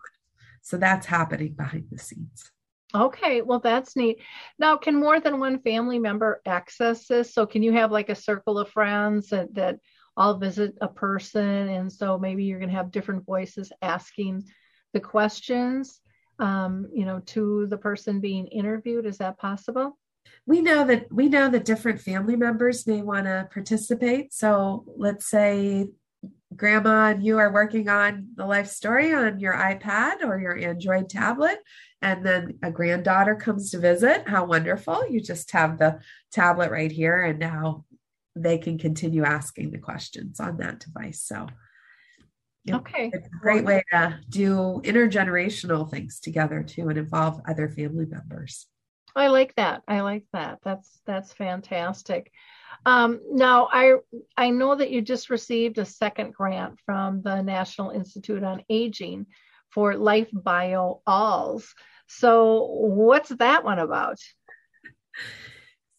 [0.63, 2.51] So that's happening behind the scenes.
[2.95, 4.19] Okay, well, that's neat.
[4.59, 7.35] Now, can more than one family member access this?
[7.35, 9.79] So, can you have like a circle of friends that, that
[10.17, 11.69] all visit a person?
[11.69, 14.45] And so maybe you're going to have different voices asking
[14.95, 16.01] the questions,
[16.39, 19.07] um, you know, to the person being interviewed.
[19.07, 19.99] Is that possible?
[20.45, 25.27] we know that we know that different family members may want to participate so let's
[25.27, 25.89] say
[26.57, 31.09] grandma and you are working on the life story on your iPad or your Android
[31.09, 31.59] tablet,
[32.03, 35.09] and then a granddaughter comes to visit, how wonderful.
[35.09, 36.01] You just have the
[36.33, 37.85] tablet right here, and now
[38.35, 41.23] they can continue asking the questions on that device.
[41.23, 41.47] So,
[42.71, 48.07] okay, it's a great way to do intergenerational things together too and involve other family
[48.07, 48.67] members.
[49.17, 49.83] I like that.
[49.89, 50.59] I like that.
[50.63, 52.31] That's that's fantastic.
[52.87, 53.95] Um, now, I
[54.37, 59.27] I know that you just received a second grant from the National Institute on Aging
[59.71, 61.75] for Life Bio Alls.
[62.07, 64.19] So, what's that one about?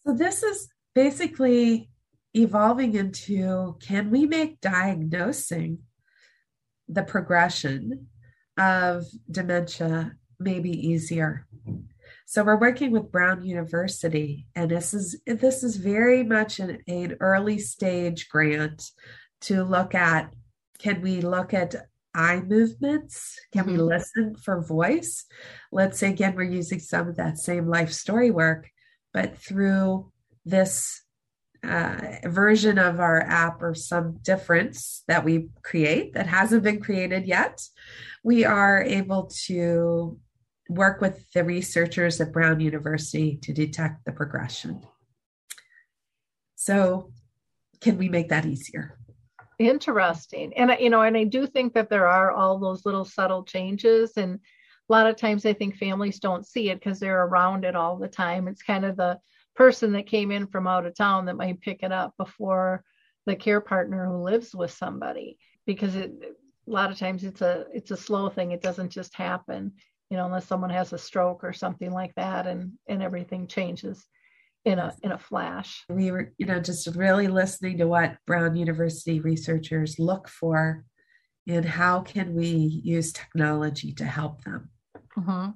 [0.06, 1.90] So, this is basically
[2.34, 5.78] evolving into can we make diagnosing
[6.92, 8.08] the progression
[8.58, 11.46] of dementia may be easier?
[12.26, 17.16] So we're working with Brown University, and this is this is very much an, an
[17.20, 18.90] early stage grant
[19.42, 20.32] to look at
[20.78, 21.74] can we look at
[22.14, 23.38] eye movements?
[23.52, 23.72] Can mm-hmm.
[23.72, 25.24] we listen for voice?
[25.72, 28.68] Let's say again, we're using some of that same life story work,
[29.12, 30.10] but through
[30.44, 31.02] this
[31.62, 37.26] uh, version of our app or some difference that we create that hasn't been created
[37.26, 37.60] yet,
[38.24, 40.18] we are able to
[40.68, 44.82] work with the researchers at Brown University to detect the progression.
[46.54, 47.12] So,
[47.80, 48.98] can we make that easier?
[49.58, 50.52] Interesting.
[50.56, 54.12] And you know, and I do think that there are all those little subtle changes
[54.16, 57.76] and a lot of times I think families don't see it because they're around it
[57.76, 58.48] all the time.
[58.48, 59.20] It's kind of the
[59.60, 62.82] person that came in from out of town that might pick it up before
[63.26, 66.12] the care partner who lives with somebody because it
[66.68, 69.72] a lot of times it's a it's a slow thing it doesn't just happen
[70.10, 74.06] you know, unless someone has a stroke or something like that and and everything changes
[74.64, 75.84] in a in a flash.
[75.88, 80.84] We were, you know, just really listening to what Brown University researchers look for
[81.48, 84.70] and how can we use technology to help them.
[85.16, 85.50] Mm-hmm.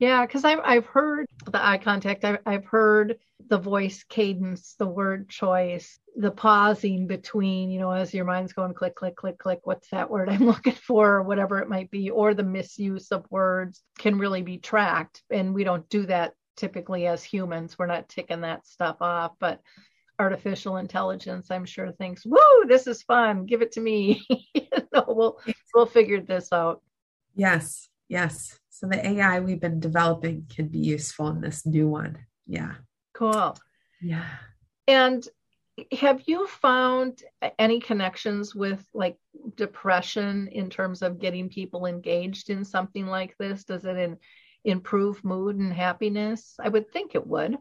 [0.00, 2.24] Yeah, because I've I've heard the eye contact.
[2.24, 8.12] I've I've heard the voice cadence, the word choice, the pausing between, you know, as
[8.12, 9.60] your mind's going click, click, click, click.
[9.64, 13.26] What's that word I'm looking for, or whatever it might be, or the misuse of
[13.30, 17.78] words can really be tracked, and we don't do that typically as humans.
[17.78, 19.60] We're not ticking that stuff off, but
[20.18, 23.46] artificial intelligence, I'm sure thinks, "Woo, this is fun.
[23.46, 24.26] Give it to me."
[25.06, 25.38] we'll
[25.74, 26.82] we'll figure this out.
[27.34, 28.58] Yes, yes.
[28.70, 32.18] So the AI we've been developing can be useful in this new one.
[32.46, 32.74] Yeah.
[33.12, 33.56] Cool.
[34.00, 34.26] Yeah.
[34.86, 35.26] And
[35.98, 37.22] have you found
[37.58, 39.16] any connections with like
[39.56, 43.64] depression in terms of getting people engaged in something like this?
[43.64, 44.18] Does it in,
[44.64, 46.54] improve mood and happiness?
[46.60, 47.56] I would think it would.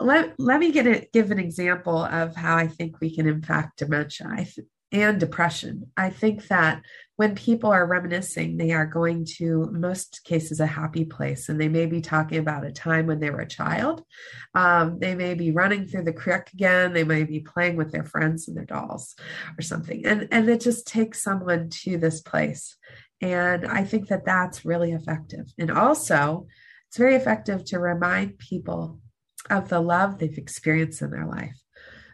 [0.00, 3.78] Let, let me get it, give an example of how I think we can impact
[3.78, 4.28] dementia.
[4.30, 5.90] I, th- and depression.
[5.96, 6.82] I think that
[7.16, 11.48] when people are reminiscing, they are going to, most cases, a happy place.
[11.48, 14.02] And they may be talking about a time when they were a child.
[14.54, 16.92] Um, they may be running through the creek again.
[16.92, 19.16] They may be playing with their friends and their dolls
[19.58, 20.06] or something.
[20.06, 22.76] And, and it just takes someone to this place.
[23.20, 25.52] And I think that that's really effective.
[25.58, 26.46] And also,
[26.86, 29.00] it's very effective to remind people
[29.50, 31.58] of the love they've experienced in their life.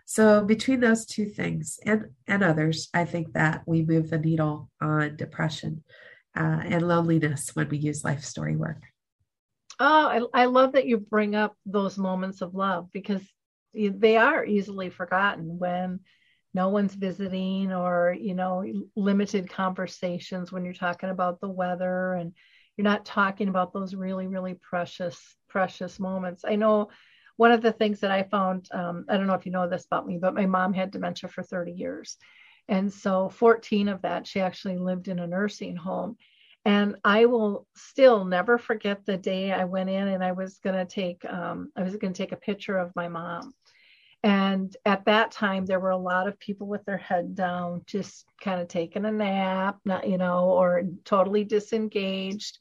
[0.05, 4.71] So between those two things and and others, I think that we move the needle
[4.81, 5.83] on depression
[6.37, 8.83] uh, and loneliness when we use life story work.
[9.81, 13.23] Oh, I, I love that you bring up those moments of love because
[13.75, 16.01] they are easily forgotten when
[16.53, 18.65] no one's visiting or you know
[18.95, 22.33] limited conversations when you're talking about the weather and
[22.77, 26.89] you're not talking about those really really precious precious moments i know
[27.37, 29.87] one of the things that I found, um, I don't know if you know this
[29.87, 32.17] about me, but my mom had dementia for 30 years.
[32.69, 36.17] And so 14 of that, she actually lived in a nursing home.
[36.65, 40.77] And I will still never forget the day I went in and I was going
[40.77, 43.53] to take, um, I was going to take a picture of my mom.
[44.23, 48.25] And at that time, there were a lot of people with their head down, just
[48.41, 52.59] kind of taking a nap, not, you know, or totally disengaged.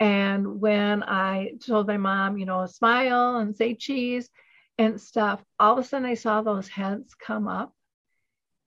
[0.00, 4.30] And when I told my mom, you know, smile and say cheese
[4.78, 7.74] and stuff, all of a sudden I saw those heads come up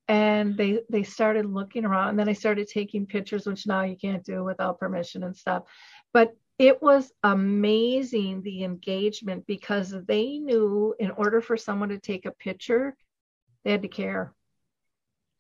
[0.08, 3.96] and they they started looking around and then I started taking pictures, which now you
[3.96, 5.63] can't do without permission and stuff.
[6.13, 12.26] But it was amazing the engagement because they knew in order for someone to take
[12.26, 12.96] a picture,
[13.63, 14.34] they had to care.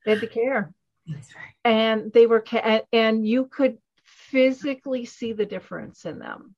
[0.05, 0.73] They had to care.
[1.05, 1.53] That's right.
[1.63, 2.43] And they were,
[2.91, 3.77] and you could
[4.31, 6.55] physically see the difference in them.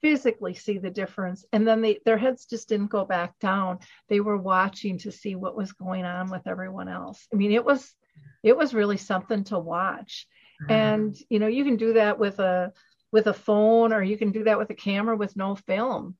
[0.00, 1.44] Physically see the difference.
[1.52, 3.78] And then they their heads just didn't go back down.
[4.08, 7.28] They were watching to see what was going on with everyone else.
[7.32, 7.94] I mean it was
[8.42, 10.26] it was really something to watch.
[10.62, 10.72] Mm-hmm.
[10.72, 12.72] and you know you can do that with a
[13.10, 16.16] with a phone or you can do that with a camera with no film.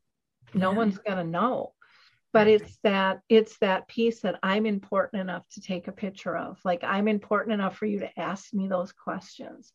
[0.54, 0.76] No yeah.
[0.76, 1.72] one's going to know.
[2.32, 6.58] But it's that it's that piece that i'm important enough to take a picture of.
[6.64, 9.72] Like i'm important enough for you to ask me those questions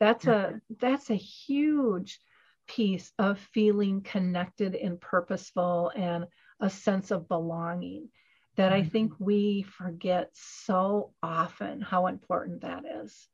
[0.00, 2.20] that's a that's a huge
[2.68, 6.26] piece of feeling connected and purposeful and
[6.60, 8.08] a sense of belonging
[8.56, 9.24] that i think Mm-hmm.
[9.24, 13.28] we forget so often how important that is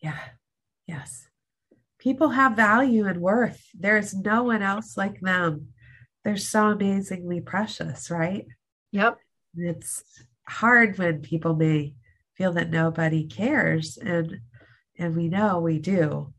[0.00, 0.18] Yeah.
[0.86, 1.26] Yes.
[1.98, 3.62] People have value and worth.
[3.74, 5.68] There's no one else like them.
[6.24, 8.46] They're so amazingly precious, right?
[8.92, 9.18] yep
[9.56, 10.04] It's
[10.48, 11.94] hard when people may
[12.36, 14.40] feel that nobody cares, and
[14.98, 16.32] and we know we do.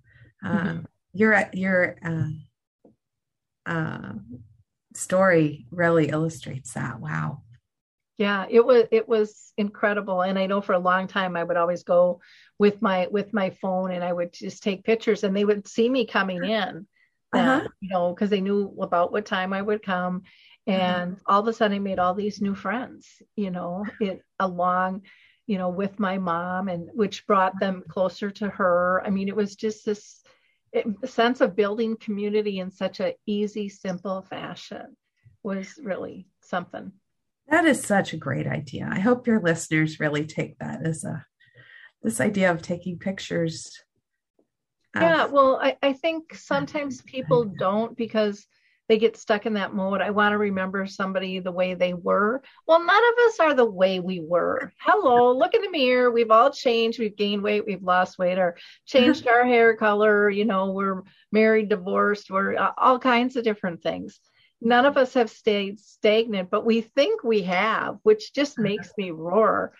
[0.43, 0.85] Um, Mhm.
[1.13, 2.29] Your your uh,
[3.65, 4.13] uh,
[4.93, 6.99] story really illustrates that.
[6.99, 7.43] Wow.
[8.17, 11.57] yeah it was it was incredible and i know for a long time i would
[11.57, 12.19] always go
[12.57, 15.89] with my with my phone and i would just take pictures and they would see
[15.89, 16.85] me coming in
[17.33, 17.61] Uh-huh.
[17.61, 20.23] uh, you know because they knew about what time i would come
[20.67, 25.01] and all of a sudden i made all these new friends you know it along
[25.49, 29.35] you know with my mom and which brought them closer to her i mean it
[29.35, 30.21] was just this
[30.71, 34.95] it, sense of building community in such a easy simple fashion
[35.41, 36.91] was really something
[37.47, 38.87] That is such a great idea.
[38.91, 41.25] I hope your listeners really take that as a
[42.03, 43.55] this idea of taking pictures.
[44.95, 48.45] of- Yeah, well, I, I think sometimes people don't because
[48.89, 50.01] they get stuck in that mode.
[50.01, 52.41] I want to remember somebody the way they were.
[52.67, 54.73] Well, none of us are the way we were.
[54.79, 56.09] Hello, look in the mirror.
[56.09, 56.99] We've all changed.
[56.99, 57.67] We've gained weight.
[57.67, 60.27] We've lost weight or changed our hair color.
[60.31, 64.19] You know, we're married, divorced, we're uh, all kinds of different things.
[64.59, 69.11] None of us have stayed stagnant, but we think we have, which just makes me
[69.11, 69.71] roar.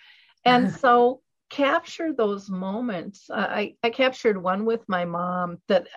[0.45, 3.27] And so capture those moments.
[3.27, 5.87] Uh, I, I captured one with my mom that,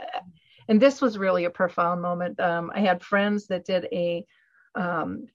[0.68, 2.38] and this was really a profound moment.
[2.40, 4.24] Um, I had friends that did a,
[4.74, 5.26] um,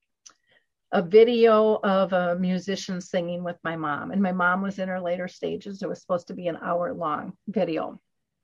[0.92, 5.02] a video of a musician singing with my mom, and my mom was in her
[5.02, 5.82] later stages.
[5.82, 8.00] It was supposed to be an hour long video.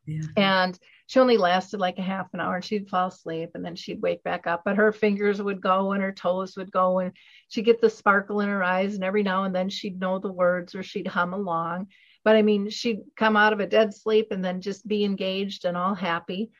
[0.06, 0.24] Yeah.
[0.36, 3.76] And she only lasted like a half an hour and she'd fall asleep and then
[3.76, 4.64] she'd wake back up.
[4.66, 7.14] But her fingers would go and her toes would go and
[7.48, 8.96] she'd get the sparkle in her eyes.
[8.96, 11.88] And every now and then she'd know the words or she'd hum along.
[12.24, 15.66] But I mean, she'd come out of a dead sleep and then just be engaged
[15.66, 16.52] and all happy.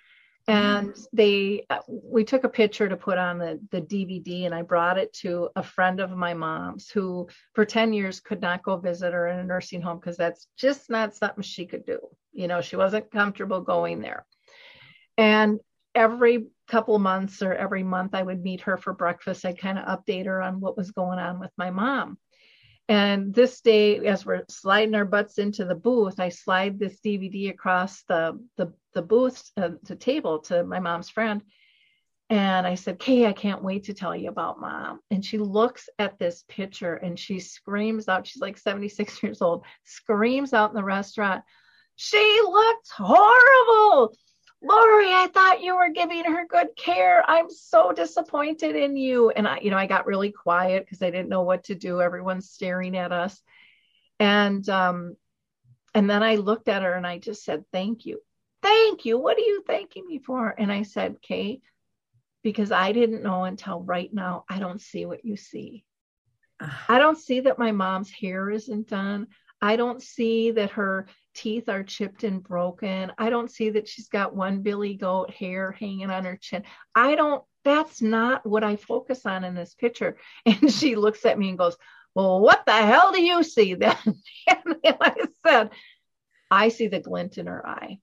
[0.48, 4.62] And they, uh, we took a picture to put on the, the DVD and I
[4.62, 8.76] brought it to a friend of my mom's who for 10 years could not go
[8.76, 12.00] visit her in a nursing home because that's just not something she could do.
[12.34, 14.26] You know, she wasn't comfortable going there.
[15.18, 15.62] And
[15.96, 19.46] every couple months or every month, I would meet her for breakfast.
[19.46, 22.18] I'd kind of update her on what was going on with my mom.
[22.90, 27.50] And this day, as we're sliding our butts into the booth, I slide this DVD
[27.50, 31.42] across the the, the booth, uh, the table to my mom's friend.
[32.30, 35.00] And I said, Kay, I can't wait to tell you about mom.
[35.12, 39.66] And she looks at this picture and she screams out, she's like 76 years old,
[39.84, 41.44] screams out in the restaurant,
[41.96, 44.16] she looks horrible.
[44.66, 47.22] Lori, I thought you were giving her good care.
[47.30, 49.30] I'm so disappointed in you.
[49.30, 52.02] And I, you know, I got really quiet because I didn't know what to do.
[52.02, 53.42] Everyone's staring at us.
[54.20, 55.18] And um,
[55.94, 58.22] and then I looked at her and I just said, Thank you.
[58.62, 59.20] Thank you.
[59.20, 60.56] What are you thanking me for?
[60.58, 61.62] And I said, Kate,
[62.42, 65.84] because I didn't know until right now, I don't see what you see.
[66.88, 69.28] I don't see that my mom's hair isn't done.
[69.64, 73.14] I don't see that her teeth are chipped and broken.
[73.18, 76.64] I don't see that she's got one billy goat hair hanging on her chin.
[76.94, 80.18] I don't, that's not what I focus on in this picture.
[80.46, 81.78] And she looks at me and goes,
[82.14, 83.96] Well, what the hell do you see then?
[84.50, 85.16] And I
[85.48, 85.70] said,
[86.52, 88.00] I see the glint in her eye.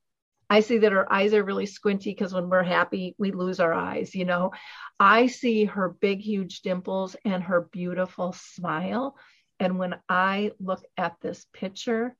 [0.48, 3.74] I see that her eyes are really squinty because when we're happy, we lose our
[3.74, 4.52] eyes, you know.
[4.98, 9.14] I see her big, huge dimples and her beautiful smile.
[9.60, 12.16] And when I look at this picture,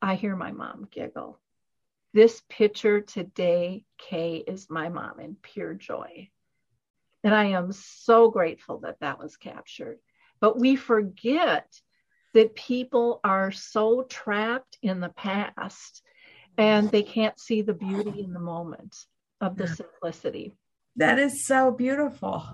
[0.00, 1.40] I hear my mom giggle.
[2.14, 6.28] This picture today, Kay, is my mom in pure joy.
[7.24, 9.98] And I am so grateful that that was captured.
[10.40, 11.66] But we forget
[12.32, 16.02] that people are so trapped in the past
[16.56, 18.94] and they can't see the beauty in the moment
[19.40, 20.54] of the simplicity.
[20.96, 22.44] That is so beautiful.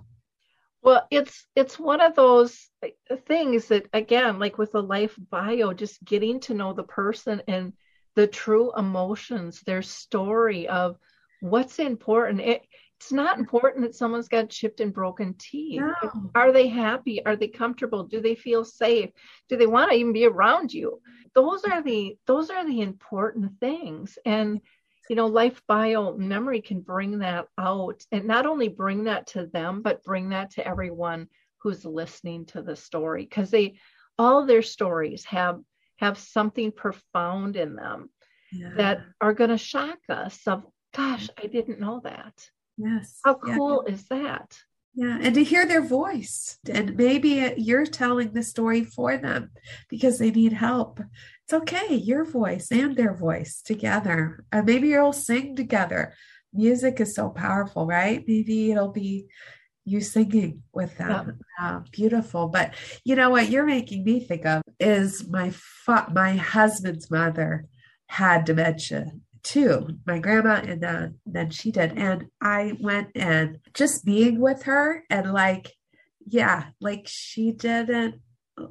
[0.83, 2.68] Well, it's it's one of those
[3.26, 7.74] things that again, like with the life bio, just getting to know the person and
[8.16, 10.97] the true emotions, their story of
[11.41, 12.41] what's important.
[12.41, 12.62] It,
[12.99, 15.81] it's not important that someone's got chipped and broken teeth.
[15.81, 15.95] No.
[16.35, 17.24] Are they happy?
[17.24, 18.05] Are they comfortable?
[18.05, 19.11] Do they feel safe?
[19.49, 21.01] Do they want to even be around you?
[21.35, 24.18] Those are the those are the important things.
[24.26, 24.61] And
[25.11, 29.82] you know, LifeBio memory can bring that out and not only bring that to them,
[29.82, 31.26] but bring that to everyone
[31.58, 33.74] who's listening to the story because they
[34.18, 35.58] all their stories have
[35.98, 38.08] have something profound in them
[38.52, 38.70] yeah.
[38.76, 42.32] that are going to shock us of gosh i didn't know that
[42.78, 43.94] yes how cool yeah.
[43.94, 44.58] is that
[44.95, 46.59] yeah, and to hear their voice.
[46.68, 49.51] And maybe you're telling the story for them
[49.88, 51.01] because they need help.
[51.45, 54.45] It's okay, your voice and their voice together.
[54.51, 56.14] And maybe you'll sing together.
[56.53, 58.24] Music is so powerful, right?
[58.26, 59.26] Maybe it'll be
[59.84, 61.41] you singing with them.
[61.59, 61.76] Yeah.
[61.76, 62.49] Uh, beautiful.
[62.49, 62.74] But
[63.05, 67.66] you know what you're making me think of is my fa- my husband's mother
[68.07, 69.12] had dementia
[69.43, 71.97] too, my grandma, and then then she did.
[71.97, 75.72] And I went and just being with her and like,
[76.26, 78.20] yeah, like she didn't.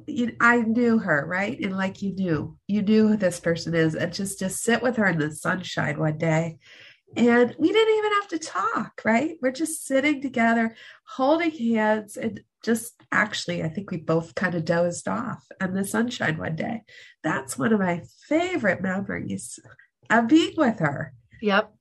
[0.06, 1.58] You, I knew her, right?
[1.58, 4.96] And like you knew, you knew who this person is, and just just sit with
[4.96, 6.58] her in the sunshine one day,
[7.16, 9.36] and we didn't even have to talk, right?
[9.42, 14.64] We're just sitting together, holding hands, and just actually, I think we both kind of
[14.64, 16.82] dozed off in the sunshine one day.
[17.22, 19.58] That's one of my favorite memories
[20.10, 21.14] of being with her.
[21.40, 21.72] Yep.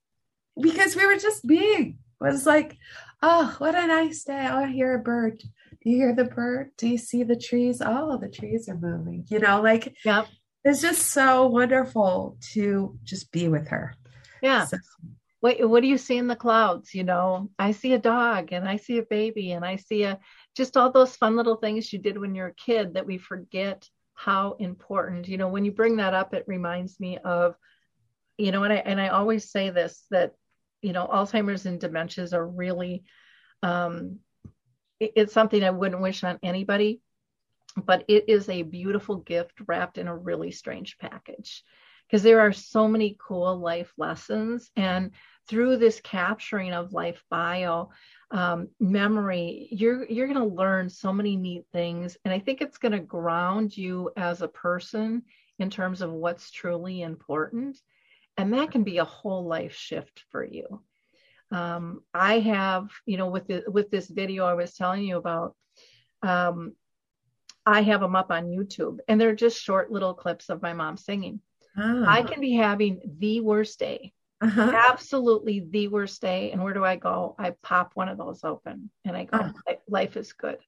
[0.59, 1.99] Because we were just being.
[2.21, 2.77] It was like,
[3.21, 4.47] oh, what a nice day.
[4.49, 5.39] Oh, I hear a bird.
[5.39, 6.71] Do you hear the bird?
[6.77, 7.81] Do you see the trees?
[7.83, 9.25] Oh, the trees are moving.
[9.29, 10.27] You know, like yep.
[10.65, 13.93] it's just so wonderful to just be with her.
[14.41, 14.65] Yeah.
[14.65, 14.77] So,
[15.39, 16.93] what what do you see in the clouds?
[16.93, 20.19] You know, I see a dog and I see a baby and I see a
[20.55, 23.87] just all those fun little things you did when you're a kid that we forget
[24.15, 25.29] how important.
[25.29, 27.55] You know, when you bring that up, it reminds me of
[28.39, 30.33] you know, and I and I always say this that
[30.81, 33.03] you know Alzheimer's and dementias are really
[33.61, 34.19] um,
[34.99, 37.01] it, it's something I wouldn't wish on anybody,
[37.75, 41.63] but it is a beautiful gift wrapped in a really strange package.
[42.07, 45.11] Because there are so many cool life lessons and
[45.47, 47.89] through this capturing of LifeBio
[48.31, 52.77] um, memory you're you're going to learn so many neat things and i think it's
[52.77, 55.23] going to ground you as a person
[55.57, 57.79] in terms of what's truly important
[58.39, 60.81] and that can be a whole life shift for you.
[61.51, 65.55] Um, i have you know with the, with this video i was telling you about
[66.21, 66.73] um,
[67.65, 70.95] i have them up on youtube and they're just short little clips of my mom
[70.95, 71.41] singing.
[71.75, 72.05] Oh.
[72.07, 74.71] i can be having the worst day uh-huh.
[74.91, 76.51] absolutely the worst day.
[76.51, 77.35] And where do i go?
[77.37, 79.73] I pop one of those open and i go oh.
[79.87, 80.59] life is good.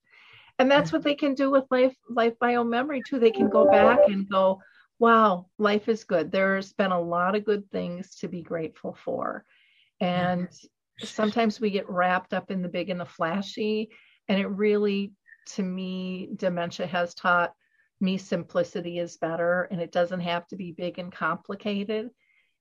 [0.59, 3.19] And that's what they can do with life LifeBio memory too.
[3.19, 4.61] They can go back and go
[5.01, 6.31] wow, life is good.
[6.31, 9.43] There's been a lot of good things to be grateful for.
[9.99, 10.47] And
[10.99, 13.89] sometimes we get wrapped up in the big and the flashy.
[14.29, 15.13] And it really,
[15.55, 17.51] to me, dementia has taught
[17.99, 22.11] me simplicity is better and it doesn't have to be big and complicated.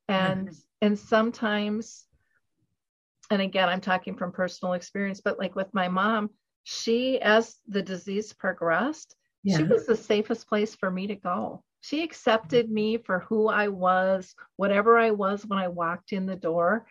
[0.09, 0.57] And mm-hmm.
[0.81, 2.07] and sometimes,
[3.31, 6.31] and again, I'm talking from personal experience, but like with my mom,
[6.65, 9.15] she, as the disease progressed,
[9.45, 9.59] yeah.
[9.59, 13.69] she was the safest place for me to go she accepted me for who I
[13.69, 16.87] was, whatever I was when I walked in the door.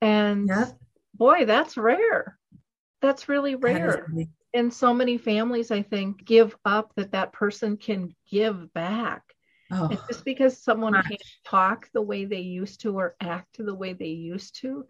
[0.00, 0.70] And yeah.
[1.14, 2.38] boy, that's rare.
[3.00, 4.06] That's really rare.
[4.14, 9.22] That and so many families, I think, give up that that person can give back.
[9.70, 9.88] Oh.
[9.88, 13.92] And just because someone can't talk the way they used to or act the way
[13.92, 14.86] they used to,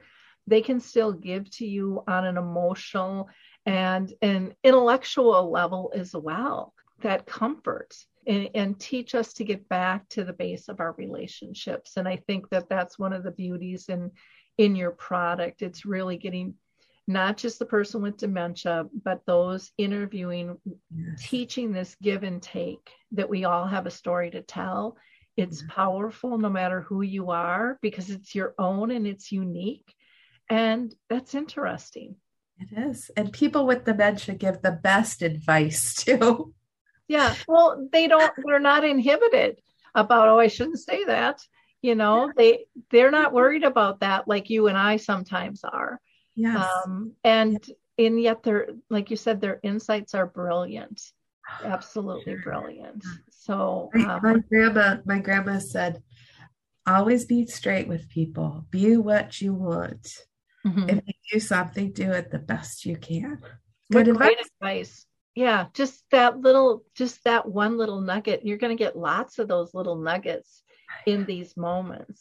[0.46, 3.28] they can still give to you on an emotional
[3.64, 6.72] and an intellectual level as well.
[7.00, 7.96] That comfort
[8.26, 11.96] and, and teach us to get back to the base of our relationships.
[11.96, 14.10] And I think that that's one of the beauties in
[14.58, 15.62] in your product.
[15.62, 16.54] It's really getting
[17.06, 21.22] not just the person with dementia, but those interviewing, yes.
[21.22, 24.96] teaching this give and take that we all have a story to tell.
[25.36, 25.68] It's yeah.
[25.74, 29.94] powerful no matter who you are because it's your own and it's unique.
[30.48, 32.16] And that's interesting.
[32.58, 33.10] It is.
[33.16, 36.54] And people with dementia give the best advice too.
[37.08, 37.34] Yeah.
[37.46, 39.60] Well, they don't, they're not inhibited
[39.94, 41.40] about, oh, I shouldn't say that.
[41.82, 46.00] You know, they they're not worried about that like you and I sometimes are.
[46.34, 46.66] Yes.
[46.84, 47.64] Um, and
[47.96, 51.00] and yet they're like you said, their insights are brilliant.
[51.62, 53.04] Absolutely brilliant.
[53.30, 56.02] So um, my grandma, my grandma said,
[56.86, 58.66] always be straight with people.
[58.70, 60.08] Be what you want.
[60.66, 60.88] Mm-hmm.
[60.88, 63.38] If you do something, do it the best you can.
[63.92, 64.34] Good advice.
[64.60, 65.05] advice
[65.36, 68.44] yeah just that little just that one little nugget.
[68.44, 70.62] You're going to get lots of those little nuggets
[71.06, 72.20] in these moments.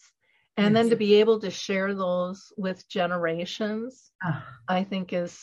[0.58, 4.42] And then to be able to share those with generations oh.
[4.70, 5.38] i think is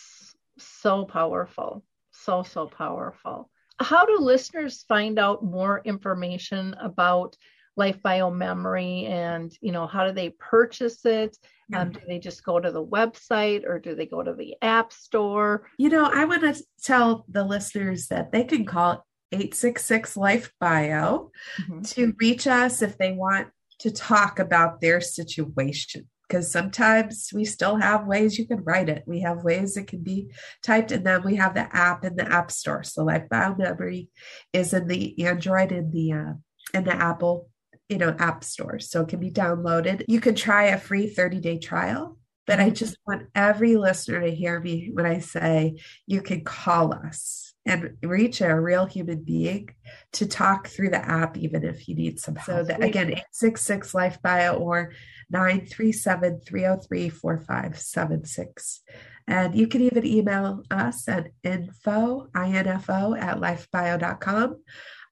[0.59, 3.51] so powerful so so powerful.
[3.81, 7.37] How do listeners find out more information about
[7.79, 11.37] LifeBio Memory and, you know, how do they purchase it?
[11.75, 14.93] Um, do they just go to the website or do they go to the app
[14.93, 15.69] store?
[15.79, 21.81] You know, I want to tell the listeners that they can call 866 LifeBio mm-hmm.
[21.83, 23.49] to reach us if they want
[23.81, 26.09] to talk about their situation.
[26.29, 29.05] Because sometimes we still have ways you can write it.
[29.07, 30.31] We have ways it can be
[30.63, 32.83] typed, and then we have the app in the App Store.
[32.85, 34.09] So, LifeBio Memory
[34.51, 36.33] is in the Android and the uh,
[36.73, 37.51] and the Apple
[37.89, 38.91] you know, app stores.
[38.91, 40.05] So it can be downloaded.
[40.09, 42.19] You can try a free 30 day trial.
[42.47, 45.77] But I just want every listener to hear me when I say
[46.07, 49.69] you can call us and reach a real human being
[50.15, 52.59] to talk through the app, even if you need some help.
[52.59, 54.93] So that, again, 866 LifeBio or
[55.31, 58.81] 937 303 4576.
[59.29, 64.57] And you can even email us at info, info at lifebio.com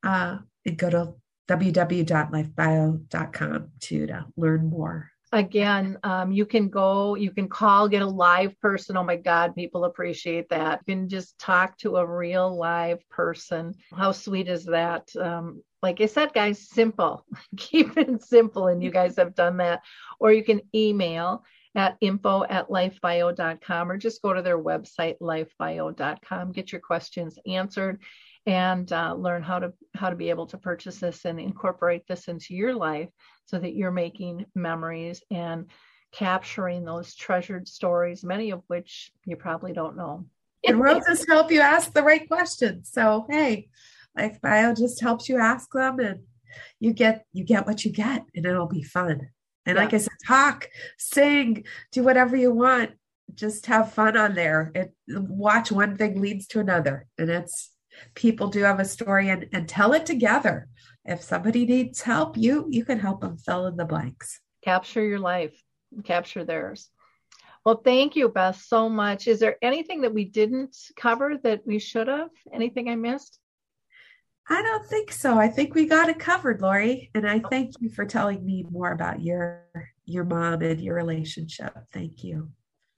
[0.03, 1.15] uh, and go to
[1.49, 5.11] www.lifebio.com to, to learn more.
[5.33, 8.97] Again, um, you can go, you can call, get a live person.
[8.97, 10.81] Oh my God, people appreciate that.
[10.87, 13.75] You can just talk to a real live person.
[13.95, 15.09] How sweet is that?
[15.17, 17.25] Um, like I said, guys, simple.
[17.57, 18.67] Keep it simple.
[18.67, 19.83] And you guys have done that.
[20.19, 21.45] Or you can email
[21.77, 28.01] at info at lifebio.com or just go to their website, lifebio.com, get your questions answered
[28.47, 32.29] and uh, learn how to how to be able to purchase this and incorporate this
[32.29, 33.09] into your life
[33.45, 35.67] so that you're making memories and
[36.13, 40.25] capturing those treasured stories many of which you probably don't know.
[40.67, 42.91] And roses help you ask the right questions.
[42.93, 43.69] So hey
[44.19, 46.21] LifeBio just helps you ask them and
[46.81, 49.29] you get you get what you get and it'll be fun.
[49.67, 49.83] And yeah.
[49.83, 50.69] like i said talk
[50.99, 52.93] sing do whatever you want.
[53.33, 54.73] Just have fun on there.
[54.75, 57.71] It watch one thing leads to another and it's
[58.15, 60.69] people do have a story and, and tell it together.
[61.05, 64.41] If somebody needs help, you you can help them fill in the blanks.
[64.63, 65.55] Capture your life,
[66.05, 66.91] capture theirs.
[67.65, 69.29] Well, thank you, Beth, so much.
[69.29, 72.31] Is there anything that we didn't cover that we should have?
[72.53, 73.39] Anything I missed?
[74.49, 75.39] I don't think so.
[75.39, 77.11] I think we got it covered, Lori.
[77.15, 79.67] And I thank you for telling me more about your
[80.07, 81.73] your mom and your relationship.
[81.93, 82.51] Thank you.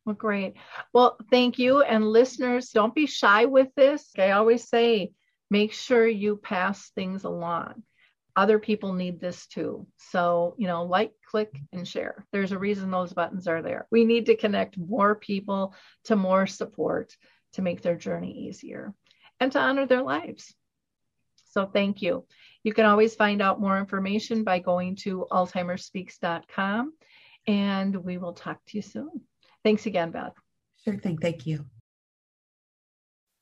[0.04, 0.54] Well, great.
[0.92, 1.82] Well, thank you.
[1.82, 4.10] And listeners, don't be shy with this.
[4.18, 5.12] I always say,
[5.50, 7.84] make sure you pass things along.
[8.34, 9.86] Other people need this too.
[9.98, 12.26] So, you know, like, click, and share.
[12.32, 13.86] There's a reason those buttons are there.
[13.90, 15.74] We need to connect more people
[16.04, 17.14] to more support
[17.52, 18.94] to make their journey easier
[19.38, 20.54] and to honor their lives.
[21.50, 22.24] So, thank you.
[22.64, 26.94] You can always find out more information by going to alzheimersspeaks.com,
[27.46, 29.20] and we will talk to you soon.
[29.64, 30.34] Thanks again, Beth.
[30.84, 31.18] Sure thing.
[31.18, 31.64] Thank you.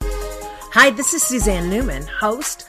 [0.03, 2.69] Hi, this is Suzanne Newman, host